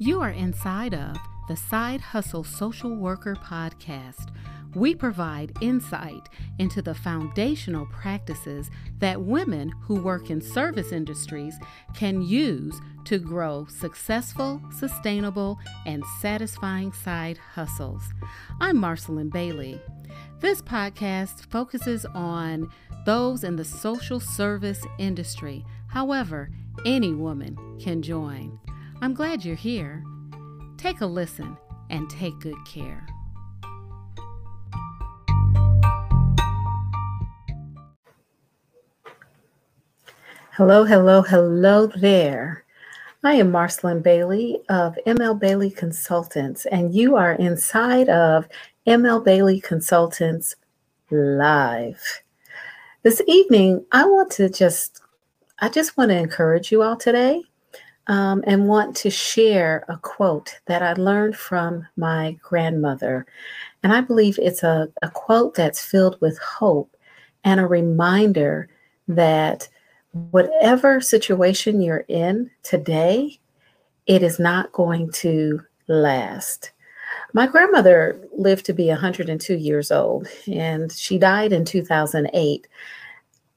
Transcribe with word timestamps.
You 0.00 0.20
are 0.20 0.30
inside 0.30 0.94
of 0.94 1.16
the 1.48 1.56
Side 1.56 2.00
Hustle 2.00 2.44
Social 2.44 2.94
Worker 2.94 3.34
Podcast. 3.34 4.32
We 4.76 4.94
provide 4.94 5.50
insight 5.60 6.28
into 6.60 6.80
the 6.82 6.94
foundational 6.94 7.86
practices 7.86 8.70
that 9.00 9.20
women 9.20 9.70
who 9.82 9.96
work 9.96 10.30
in 10.30 10.40
service 10.40 10.92
industries 10.92 11.58
can 11.96 12.22
use 12.22 12.80
to 13.06 13.18
grow 13.18 13.66
successful, 13.68 14.62
sustainable, 14.70 15.58
and 15.84 16.04
satisfying 16.20 16.92
side 16.92 17.38
hustles. 17.38 18.04
I'm 18.60 18.76
Marcelyn 18.76 19.30
Bailey. 19.30 19.82
This 20.38 20.62
podcast 20.62 21.50
focuses 21.50 22.06
on 22.14 22.70
those 23.04 23.42
in 23.42 23.56
the 23.56 23.64
social 23.64 24.20
service 24.20 24.86
industry. 24.98 25.64
However, 25.88 26.50
any 26.86 27.14
woman 27.14 27.58
can 27.80 28.00
join. 28.00 28.60
I'm 29.00 29.14
glad 29.14 29.44
you're 29.44 29.54
here. 29.54 30.02
Take 30.76 31.02
a 31.02 31.06
listen 31.06 31.56
and 31.88 32.10
take 32.10 32.36
good 32.40 32.56
care. 32.66 33.06
Hello, 40.50 40.82
hello, 40.82 41.22
hello 41.22 41.86
there. 41.86 42.64
I 43.22 43.34
am 43.34 43.52
Marcelyn 43.52 44.02
Bailey 44.02 44.58
of 44.68 44.98
ML 45.06 45.38
Bailey 45.38 45.70
Consultants, 45.70 46.66
and 46.66 46.92
you 46.92 47.14
are 47.14 47.34
inside 47.34 48.08
of 48.08 48.48
ML 48.84 49.24
Bailey 49.24 49.60
Consultants 49.60 50.56
Live. 51.12 52.02
This 53.04 53.22
evening, 53.28 53.86
I 53.92 54.04
want 54.06 54.32
to 54.32 54.48
just, 54.48 55.02
I 55.60 55.68
just 55.68 55.96
want 55.96 56.10
to 56.10 56.16
encourage 56.16 56.72
you 56.72 56.82
all 56.82 56.96
today 56.96 57.44
um, 58.08 58.42
and 58.46 58.66
want 58.66 58.96
to 58.96 59.10
share 59.10 59.84
a 59.88 59.98
quote 59.98 60.58
that 60.66 60.82
I 60.82 60.94
learned 60.94 61.36
from 61.36 61.86
my 61.96 62.38
grandmother. 62.42 63.26
And 63.82 63.92
I 63.92 64.00
believe 64.00 64.38
it's 64.40 64.62
a, 64.62 64.88
a 65.02 65.10
quote 65.10 65.54
that's 65.54 65.84
filled 65.84 66.20
with 66.20 66.38
hope 66.38 66.96
and 67.44 67.60
a 67.60 67.66
reminder 67.66 68.68
that 69.08 69.68
whatever 70.30 71.00
situation 71.00 71.82
you're 71.82 72.04
in 72.08 72.50
today, 72.62 73.38
it 74.06 74.22
is 74.22 74.38
not 74.38 74.72
going 74.72 75.12
to 75.12 75.60
last. 75.86 76.72
My 77.34 77.46
grandmother 77.46 78.26
lived 78.36 78.64
to 78.66 78.72
be 78.72 78.88
102 78.88 79.54
years 79.54 79.92
old 79.92 80.28
and 80.50 80.90
she 80.90 81.18
died 81.18 81.52
in 81.52 81.64
2008. 81.64 82.66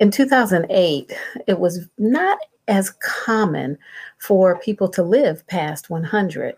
In 0.00 0.10
2008, 0.10 1.12
it 1.46 1.58
was 1.58 1.86
not 1.98 2.38
as 2.70 2.94
common 3.02 3.76
for 4.18 4.58
people 4.60 4.88
to 4.88 5.02
live 5.02 5.46
past 5.48 5.90
100. 5.90 6.54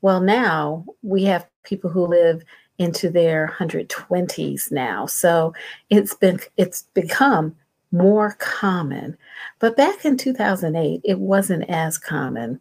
Well, 0.00 0.20
now 0.20 0.86
we 1.02 1.24
have 1.24 1.46
people 1.64 1.90
who 1.90 2.06
live 2.06 2.42
into 2.78 3.10
their 3.10 3.52
120s 3.58 4.70
now. 4.70 5.04
So 5.04 5.52
it's 5.90 6.14
been 6.14 6.38
it's 6.56 6.82
become 6.94 7.54
more 7.90 8.36
common. 8.38 9.18
But 9.58 9.76
back 9.76 10.04
in 10.04 10.16
2008, 10.16 11.00
it 11.04 11.18
wasn't 11.18 11.68
as 11.68 11.98
common. 11.98 12.60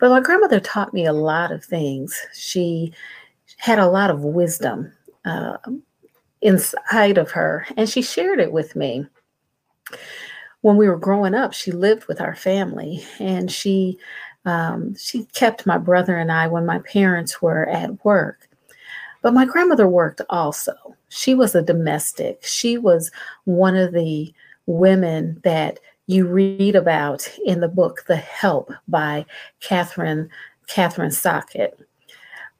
But 0.00 0.10
my 0.10 0.20
grandmother 0.20 0.60
taught 0.60 0.92
me 0.92 1.06
a 1.06 1.12
lot 1.12 1.52
of 1.52 1.64
things. 1.64 2.20
She 2.34 2.92
had 3.58 3.78
a 3.78 3.88
lot 3.88 4.10
of 4.10 4.24
wisdom 4.24 4.92
uh, 5.24 5.58
inside 6.40 7.18
of 7.18 7.30
her, 7.30 7.66
and 7.76 7.88
she 7.88 8.02
shared 8.02 8.40
it 8.40 8.52
with 8.52 8.74
me 8.74 9.06
when 10.64 10.78
we 10.78 10.88
were 10.88 10.96
growing 10.96 11.34
up, 11.34 11.52
she 11.52 11.70
lived 11.72 12.06
with 12.06 12.22
our 12.22 12.34
family, 12.34 13.04
and 13.18 13.52
she 13.52 13.98
um, 14.46 14.96
she 14.96 15.24
kept 15.34 15.66
my 15.66 15.76
brother 15.76 16.16
and 16.16 16.32
I 16.32 16.46
when 16.46 16.64
my 16.64 16.78
parents 16.78 17.42
were 17.42 17.68
at 17.68 18.02
work. 18.02 18.48
But 19.20 19.34
my 19.34 19.44
grandmother 19.44 19.86
worked 19.86 20.22
also. 20.30 20.72
She 21.10 21.34
was 21.34 21.54
a 21.54 21.60
domestic. 21.60 22.42
She 22.42 22.78
was 22.78 23.10
one 23.44 23.76
of 23.76 23.92
the 23.92 24.32
women 24.64 25.38
that 25.44 25.80
you 26.06 26.26
read 26.26 26.76
about 26.76 27.30
in 27.44 27.60
the 27.60 27.68
book 27.68 28.04
The 28.08 28.16
Help 28.16 28.72
by 28.88 29.26
Kathryn 29.60 30.30
Kathryn 30.66 31.12
Stockett. 31.12 31.78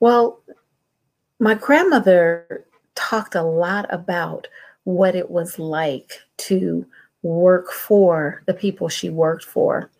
Well, 0.00 0.42
my 1.40 1.54
grandmother 1.54 2.66
talked 2.96 3.34
a 3.34 3.42
lot 3.42 3.86
about 3.88 4.46
what 4.84 5.14
it 5.14 5.30
was 5.30 5.58
like 5.58 6.20
to 6.36 6.84
work 7.24 7.72
for 7.72 8.42
the 8.46 8.54
people 8.54 8.88
she 8.88 9.10
worked 9.10 9.44
for. 9.44 9.90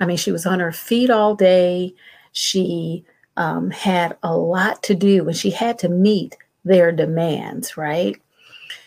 I 0.00 0.06
mean, 0.06 0.16
she 0.16 0.32
was 0.32 0.44
on 0.44 0.60
her 0.60 0.72
feet 0.72 1.08
all 1.08 1.34
day. 1.34 1.94
She 2.32 3.04
um, 3.36 3.70
had 3.70 4.16
a 4.22 4.36
lot 4.36 4.82
to 4.84 4.94
do 4.94 5.26
and 5.26 5.36
she 5.36 5.50
had 5.50 5.78
to 5.78 5.88
meet 5.88 6.36
their 6.64 6.92
demands, 6.92 7.76
right? 7.76 8.20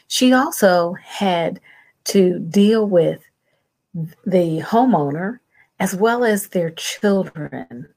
She 0.08 0.34
also 0.34 0.94
had 1.02 1.59
to 2.06 2.40
deal 2.40 2.88
with 2.88 3.22
the 4.26 4.62
homeowner 4.62 5.40
as 5.80 5.96
well 5.96 6.24
as 6.24 6.47
their 6.47 6.72
children. 6.72 7.88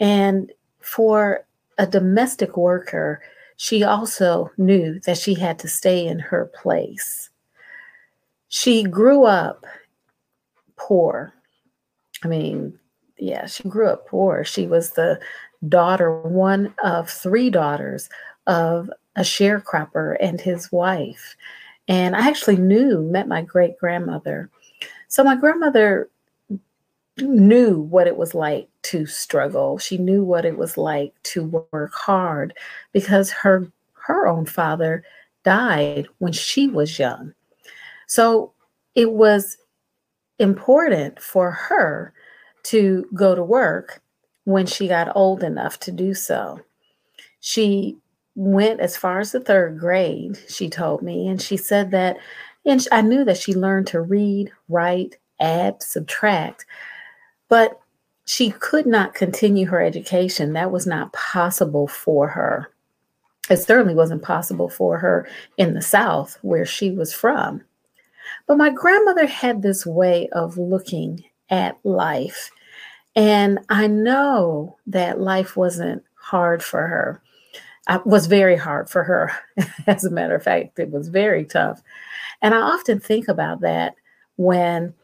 And 0.00 0.52
for 0.80 1.44
a 1.78 1.86
domestic 1.86 2.56
worker, 2.56 3.22
she 3.56 3.82
also 3.82 4.50
knew 4.56 5.00
that 5.00 5.18
she 5.18 5.34
had 5.34 5.58
to 5.60 5.68
stay 5.68 6.06
in 6.06 6.18
her 6.18 6.46
place. 6.46 7.30
She 8.48 8.82
grew 8.84 9.24
up 9.24 9.64
poor. 10.76 11.32
I 12.24 12.28
mean, 12.28 12.78
yeah, 13.18 13.46
she 13.46 13.68
grew 13.68 13.88
up 13.88 14.06
poor. 14.06 14.44
She 14.44 14.66
was 14.66 14.92
the 14.92 15.20
daughter, 15.68 16.20
one 16.20 16.74
of 16.82 17.10
three 17.10 17.50
daughters 17.50 18.08
of 18.46 18.90
a 19.16 19.22
sharecropper 19.22 20.16
and 20.20 20.40
his 20.40 20.70
wife. 20.72 21.36
And 21.88 22.14
I 22.14 22.28
actually 22.28 22.56
knew, 22.56 23.02
met 23.02 23.28
my 23.28 23.42
great 23.42 23.78
grandmother. 23.78 24.50
So 25.08 25.24
my 25.24 25.36
grandmother 25.36 26.08
knew 27.18 27.80
what 27.80 28.06
it 28.06 28.16
was 28.16 28.34
like 28.34 28.68
to 28.82 29.06
struggle. 29.06 29.78
She 29.78 29.98
knew 29.98 30.22
what 30.22 30.44
it 30.44 30.56
was 30.56 30.76
like 30.76 31.12
to 31.24 31.66
work 31.72 31.92
hard 31.94 32.54
because 32.92 33.30
her 33.30 33.70
her 33.92 34.26
own 34.26 34.46
father 34.46 35.04
died 35.44 36.08
when 36.18 36.32
she 36.32 36.68
was 36.68 36.98
young. 36.98 37.34
So 38.08 38.52
it 38.94 39.12
was 39.12 39.56
important 40.38 41.20
for 41.20 41.52
her 41.52 42.12
to 42.64 43.06
go 43.14 43.34
to 43.34 43.42
work 43.42 44.02
when 44.44 44.66
she 44.66 44.88
got 44.88 45.14
old 45.14 45.44
enough 45.44 45.78
to 45.80 45.92
do 45.92 46.14
so. 46.14 46.58
She 47.40 47.96
went 48.34 48.80
as 48.80 48.96
far 48.96 49.20
as 49.20 49.32
the 49.32 49.40
third 49.40 49.78
grade, 49.78 50.38
she 50.48 50.68
told 50.68 51.02
me, 51.02 51.28
and 51.28 51.40
she 51.40 51.56
said 51.56 51.90
that, 51.90 52.16
and 52.64 52.84
I 52.90 53.02
knew 53.02 53.24
that 53.24 53.36
she 53.36 53.54
learned 53.54 53.86
to 53.88 54.00
read, 54.00 54.50
write, 54.68 55.16
add, 55.38 55.82
subtract, 55.82 56.64
but 57.48 57.78
she 58.24 58.50
could 58.50 58.86
not 58.86 59.14
continue 59.14 59.66
her 59.66 59.82
education. 59.82 60.52
That 60.52 60.70
was 60.70 60.86
not 60.86 61.12
possible 61.12 61.88
for 61.88 62.28
her. 62.28 62.70
It 63.50 63.58
certainly 63.58 63.94
wasn't 63.94 64.22
possible 64.22 64.68
for 64.68 64.98
her 64.98 65.28
in 65.56 65.74
the 65.74 65.82
South, 65.82 66.38
where 66.42 66.66
she 66.66 66.90
was 66.90 67.12
from. 67.12 67.62
But 68.48 68.56
my 68.56 68.70
grandmother 68.70 69.26
had 69.26 69.62
this 69.62 69.86
way 69.86 70.28
of 70.32 70.56
looking 70.56 71.22
at 71.50 71.78
life. 71.84 72.50
And 73.14 73.58
I 73.68 73.86
know 73.86 74.78
that 74.86 75.20
life 75.20 75.56
wasn't 75.56 76.02
hard 76.14 76.62
for 76.62 76.86
her. 76.86 77.22
It 77.90 78.06
was 78.06 78.26
very 78.26 78.56
hard 78.56 78.88
for 78.88 79.04
her. 79.04 79.32
As 79.86 80.04
a 80.04 80.10
matter 80.10 80.34
of 80.34 80.42
fact, 80.42 80.78
it 80.78 80.90
was 80.90 81.08
very 81.08 81.44
tough. 81.44 81.82
And 82.40 82.54
I 82.54 82.58
often 82.58 83.00
think 83.00 83.28
about 83.28 83.60
that 83.60 83.94
when 84.36 84.94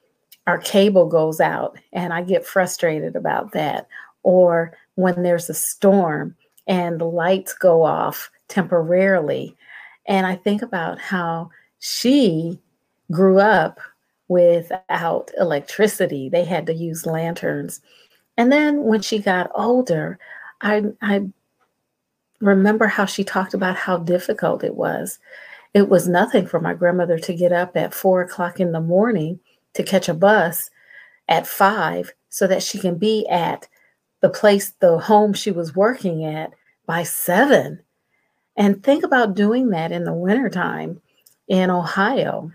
our 0.47 0.59
cable 0.59 1.07
goes 1.07 1.41
out 1.41 1.79
and 1.93 2.13
I 2.13 2.23
get 2.23 2.47
frustrated 2.47 3.17
about 3.17 3.53
that, 3.53 3.89
or 4.23 4.77
when 4.95 5.23
there's 5.23 5.51
a 5.51 5.55
storm 5.55 6.35
and 6.67 7.01
the 7.01 7.07
lights 7.07 7.55
go 7.55 7.83
off 7.83 8.31
temporarily. 8.49 9.57
And 10.07 10.27
I 10.27 10.37
think 10.37 10.63
about 10.63 10.99
how 10.99 11.51
she 11.79 12.61
grew 13.11 13.39
up 13.39 13.81
without 14.29 15.31
electricity. 15.39 16.29
They 16.29 16.45
had 16.45 16.67
to 16.67 16.75
use 16.75 17.07
lanterns. 17.07 17.81
And 18.37 18.51
then 18.51 18.85
when 18.85 19.03
she 19.03 19.19
got 19.19 19.51
older, 19.55 20.19
I, 20.61 20.85
I 21.03 21.27
remember 22.41 22.87
how 22.87 23.05
she 23.05 23.25
talked 23.25 23.55
about 23.55 23.77
how 23.77 23.99
difficult 23.99 24.65
it 24.65 24.75
was. 24.75 25.19
It 25.73 25.89
was 25.89 26.09
nothing 26.09 26.47
for 26.47 26.61
my 26.61 26.75
grandmother 26.75 27.19
to 27.19 27.35
get 27.35 27.53
up 27.53 27.77
at 27.77 27.95
four 27.95 28.23
o'clock 28.23 28.61
in 28.61 28.73
the 28.73 28.81
morning 28.81 29.41
to 29.75 29.83
catch 29.83 30.09
a 30.09 30.15
bus 30.15 30.71
at 31.29 31.47
five 31.47 32.13
so 32.29 32.47
that 32.47 32.63
she 32.63 32.79
can 32.79 32.97
be 32.97 33.27
at 33.29 33.69
the 34.21 34.31
place, 34.31 34.71
the 34.81 34.99
home 34.99 35.33
she 35.33 35.51
was 35.51 35.77
working 35.77 36.25
at 36.25 36.53
by 36.87 37.03
seven. 37.03 37.81
And 38.57 38.83
think 38.83 39.05
about 39.05 39.35
doing 39.35 39.71
that 39.71 39.93
in 39.93 40.05
the 40.05 40.13
wintertime 40.13 41.01
in 41.49 41.71
Ohio 41.71 42.53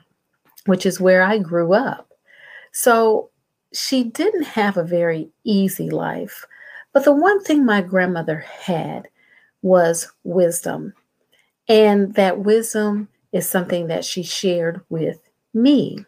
which 0.69 0.85
is 0.85 1.01
where 1.01 1.23
I 1.23 1.37
grew 1.39 1.73
up. 1.73 2.13
So 2.71 3.29
she 3.73 4.03
didn't 4.03 4.43
have 4.43 4.77
a 4.77 4.83
very 4.83 5.29
easy 5.43 5.89
life, 5.89 6.45
But 6.93 7.03
the 7.05 7.13
one 7.13 7.43
thing 7.43 7.65
my 7.65 7.81
grandmother 7.81 8.39
had 8.39 9.07
was 9.61 10.11
wisdom. 10.23 10.93
And 11.67 12.13
that 12.15 12.39
wisdom 12.39 13.09
is 13.31 13.47
something 13.47 13.87
that 13.87 14.03
she 14.03 14.23
shared 14.23 14.81
with 14.89 15.19
me. 15.53 16.05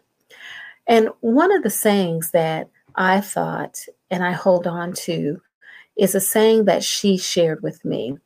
And 0.87 1.09
one 1.19 1.51
of 1.55 1.63
the 1.63 1.69
sayings 1.69 2.31
that 2.31 2.69
I 2.95 3.21
thought 3.21 3.85
and 4.09 4.23
I 4.23 4.31
hold 4.31 4.65
on 4.67 4.93
to 4.93 5.41
is 5.97 6.15
a 6.15 6.19
saying 6.19 6.65
that 6.65 6.83
she 6.83 7.17
shared 7.17 7.61
with 7.61 7.83
me. 7.85 8.17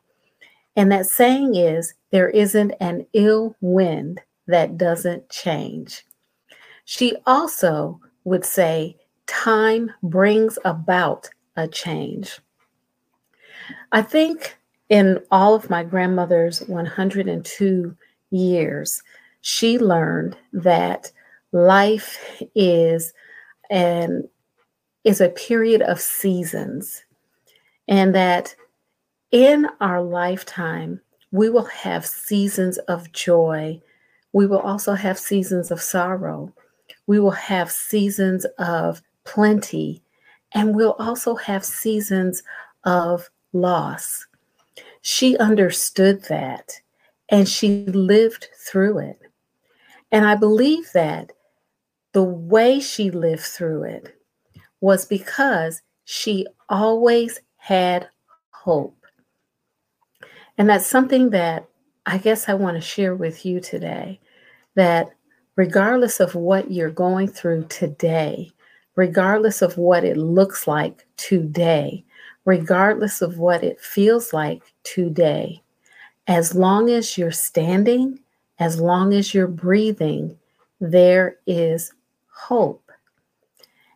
And 0.78 0.92
that 0.92 1.06
saying 1.06 1.56
is 1.56 1.94
there 2.12 2.30
isn't 2.30 2.72
an 2.80 3.06
ill 3.14 3.56
wind 3.62 4.22
that 4.48 4.78
doesn't 4.78 5.30
change. 5.30 6.06
She 6.86 7.16
also 7.26 8.00
would 8.24 8.46
say, 8.46 8.98
time 9.28 9.92
brings 10.04 10.58
about 10.64 11.30
a 11.56 11.68
change. 11.68 12.40
I 13.92 14.02
think 14.02 14.58
in 14.90 15.20
all 15.32 15.56
of 15.56 15.70
my 15.70 15.84
grandmother's 15.84 16.62
102 16.62 17.98
years, 18.30 19.04
she 19.42 19.80
learned 19.80 20.38
that 20.54 21.12
life 21.52 22.42
is 22.56 23.14
an 23.70 24.28
is 25.04 25.22
a 25.22 25.30
period 25.30 25.82
of 25.84 26.02
seasons 26.02 27.04
and 27.88 28.14
that 28.14 28.56
in 29.32 29.68
our 29.80 30.02
lifetime 30.02 31.00
we 31.32 31.50
will 31.50 31.66
have 31.66 32.06
seasons 32.06 32.78
of 32.90 33.12
joy 33.12 33.80
we 34.34 34.46
will 34.46 34.60
also 34.60 34.94
have 34.94 35.18
seasons 35.18 35.72
of 35.72 35.82
sorrow 35.82 36.52
we 37.08 37.20
will 37.20 37.32
have 37.32 37.72
seasons 37.72 38.46
of 38.58 39.02
plenty 39.24 40.02
and 40.54 40.76
we'll 40.76 40.96
also 41.00 41.36
have 41.36 41.66
seasons 41.66 42.44
of 42.84 43.30
loss 43.54 44.26
she 45.08 45.38
understood 45.38 46.24
that 46.30 46.82
and 47.30 47.48
she 47.48 47.86
lived 47.86 48.48
through 48.58 48.98
it. 48.98 49.22
And 50.12 50.26
I 50.26 50.34
believe 50.34 50.92
that 50.94 51.32
the 52.14 52.24
way 52.24 52.80
she 52.80 53.12
lived 53.12 53.44
through 53.44 53.84
it 53.84 54.20
was 54.82 55.06
because 55.06 55.84
she 56.06 56.48
always 56.70 57.40
had 57.58 58.10
hope. 58.50 58.98
And 60.58 60.68
that's 60.68 60.88
something 60.88 61.30
that 61.30 61.68
I 62.08 62.18
guess 62.18 62.50
I 62.50 62.56
want 62.56 62.76
to 62.76 62.82
share 62.82 63.14
with 63.14 63.46
you 63.46 63.60
today 63.60 64.20
that 64.74 65.10
regardless 65.56 66.20
of 66.20 66.36
what 66.36 66.72
you're 66.72 66.90
going 66.90 67.28
through 67.28 67.66
today, 67.66 68.52
regardless 68.96 69.62
of 69.62 69.78
what 69.78 70.04
it 70.04 70.18
looks 70.18 70.68
like 70.68 71.06
today, 71.18 72.04
regardless 72.46 73.22
of 73.22 73.38
what 73.38 73.64
it 73.64 73.80
feels 73.80 74.34
like 74.34 74.62
today. 74.84 75.62
As 76.28 76.56
long 76.56 76.90
as 76.90 77.18
you're 77.18 77.32
standing, 77.32 78.20
as 78.60 78.80
long 78.80 79.14
as 79.14 79.34
you're 79.34 79.48
breathing, 79.48 80.38
there 80.80 81.38
is 81.46 81.94
hope. 82.34 82.82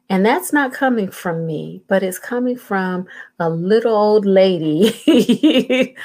And 0.09 0.25
that's 0.25 0.51
not 0.51 0.73
coming 0.73 1.11
from 1.11 1.45
me, 1.45 1.83
but 1.87 2.01
it's 2.01 2.17
coming 2.17 2.57
from 2.57 3.05
a 3.39 3.49
little 3.49 3.95
old 3.95 4.25
lady 4.25 4.95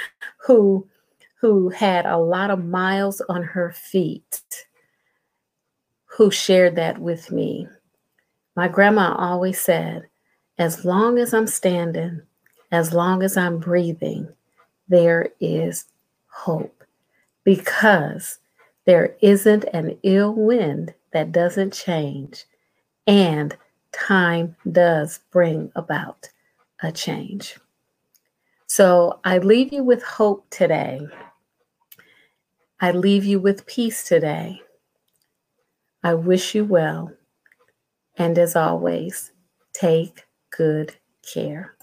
who 0.47 0.87
who 1.41 1.69
had 1.69 2.07
a 2.07 2.17
lot 2.17 2.51
of 2.51 2.65
miles 2.65 3.21
on 3.29 3.43
her 3.43 3.73
feet 3.73 4.41
who 6.17 6.31
shared 6.31 6.77
that 6.77 6.99
with 6.99 7.33
me. 7.33 7.67
My 8.55 8.69
grandma 8.69 9.17
always 9.19 9.61
said, 9.61 10.07
as 10.59 10.85
long 10.85 11.19
as 11.19 11.35
I'm 11.35 11.49
standing, 11.49 12.23
as 12.71 12.93
long 12.93 13.25
as 13.25 13.37
I'm 13.37 13.59
breathing, 13.59 14.29
there 14.87 15.31
is 15.41 15.87
hope 16.29 16.85
because 17.43 18.39
there 18.85 19.17
isn't 19.23 19.65
an 19.73 19.99
ill 20.05 20.33
wind 20.35 20.95
that 21.13 21.33
doesn't 21.33 21.73
change, 21.73 22.45
and 23.09 23.57
time 23.93 24.55
does 24.71 25.19
bring 25.33 25.73
about 25.75 26.29
a 26.83 26.93
change. 26.93 27.59
So 28.67 29.19
I 29.25 29.39
leave 29.39 29.73
you 29.73 29.83
with 29.83 30.03
hope 30.03 30.49
today. 30.51 31.01
I 32.81 32.93
leave 32.93 33.25
you 33.25 33.41
with 33.41 33.67
peace 33.67 34.05
today. 34.05 34.61
I 36.05 36.15
wish 36.15 36.55
you 36.55 36.65
well. 36.65 37.11
And 38.17 38.37
as 38.39 38.57
always, 38.57 39.31
take 39.73 40.25
good 40.51 40.97
care. 41.23 41.74